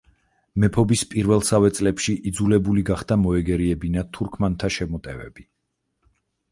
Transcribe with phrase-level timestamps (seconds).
[0.61, 5.49] მეფობის პირველსავე წლებში იძულებული გახდა მოეგერიებინა თურქმანთა შემოტევები.